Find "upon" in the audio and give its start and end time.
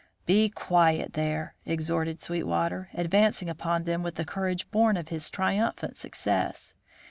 3.51-3.83